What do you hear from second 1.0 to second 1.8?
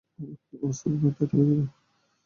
Tight হয়ে যাবে!